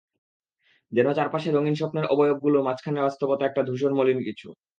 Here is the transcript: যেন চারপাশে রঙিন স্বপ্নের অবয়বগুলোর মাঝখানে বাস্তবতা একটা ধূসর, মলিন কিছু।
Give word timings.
যেন 0.91 1.07
চারপাশে 1.13 1.49
রঙিন 1.51 1.75
স্বপ্নের 1.75 2.05
অবয়বগুলোর 2.05 2.65
মাঝখানে 2.67 2.99
বাস্তবতা 3.01 3.43
একটা 3.45 3.61
ধূসর, 3.63 3.91
মলিন 3.93 4.19
কিছু। 4.27 4.47